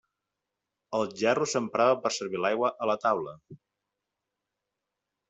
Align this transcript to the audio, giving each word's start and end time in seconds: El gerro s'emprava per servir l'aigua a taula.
El 0.99 1.03
gerro 1.19 1.47
s'emprava 1.51 1.99
per 2.05 2.11
servir 2.15 2.41
l'aigua 2.45 2.71
a 2.95 2.97
taula. 3.05 3.37